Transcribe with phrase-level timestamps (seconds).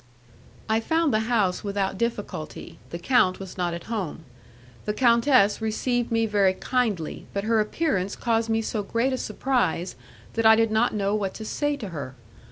[0.67, 4.23] I found the house without difficulty; the count was not at home.
[4.85, 9.95] The countess received me very kindly, but her appearance caused me so great a surprise
[10.33, 12.15] that I did not know what to say to her.